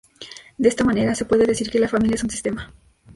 [0.57, 2.73] De esta manera se puede decir que la familia es un sistema.